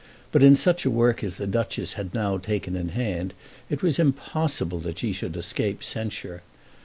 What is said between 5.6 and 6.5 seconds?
censure.